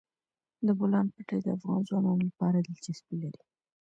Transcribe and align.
د 0.65 0.67
بولان 0.79 1.05
پټي 1.13 1.37
د 1.43 1.47
افغان 1.57 1.79
ځوانانو 1.89 2.27
لپاره 2.29 2.57
دلچسپي 2.67 3.15
لري. 3.23 3.41